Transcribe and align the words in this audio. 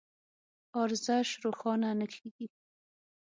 ارزش 0.81 1.27
روښانه 1.43 1.89
نه 1.99 2.05
کېږي. 2.13 2.47